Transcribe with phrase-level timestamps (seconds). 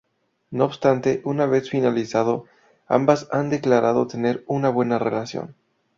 [0.49, 2.45] No obstante, una vez finalizado,
[2.87, 5.53] ambas han declarado tener una buena relación.